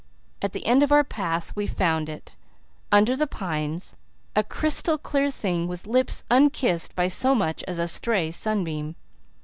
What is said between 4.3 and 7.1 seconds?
a crystal clear thing with lips unkissed by